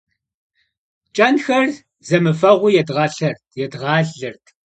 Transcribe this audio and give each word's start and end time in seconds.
КӀэнхэр 1.15 1.69
зэмыфэгъуу 2.07 2.75
едгъалэрт. 2.81 4.45